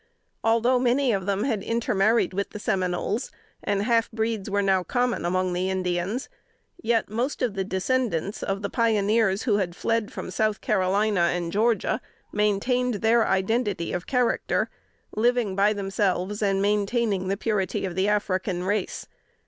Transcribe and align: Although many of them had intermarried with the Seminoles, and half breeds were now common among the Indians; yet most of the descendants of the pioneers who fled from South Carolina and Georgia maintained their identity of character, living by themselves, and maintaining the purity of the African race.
Although 0.43 0.79
many 0.79 1.11
of 1.11 1.27
them 1.27 1.43
had 1.43 1.61
intermarried 1.61 2.33
with 2.33 2.49
the 2.49 2.59
Seminoles, 2.59 3.29
and 3.63 3.83
half 3.83 4.09
breeds 4.09 4.49
were 4.49 4.63
now 4.63 4.81
common 4.81 5.25
among 5.25 5.53
the 5.53 5.69
Indians; 5.69 6.27
yet 6.81 7.07
most 7.11 7.43
of 7.43 7.53
the 7.53 7.63
descendants 7.63 8.41
of 8.41 8.63
the 8.63 8.69
pioneers 8.71 9.43
who 9.43 9.61
fled 9.73 10.11
from 10.11 10.31
South 10.31 10.59
Carolina 10.59 11.19
and 11.35 11.51
Georgia 11.51 12.01
maintained 12.31 12.95
their 12.95 13.27
identity 13.27 13.93
of 13.93 14.07
character, 14.07 14.71
living 15.15 15.55
by 15.55 15.71
themselves, 15.71 16.41
and 16.41 16.63
maintaining 16.63 17.27
the 17.27 17.37
purity 17.37 17.85
of 17.85 17.93
the 17.93 18.07
African 18.07 18.63
race. 18.63 19.05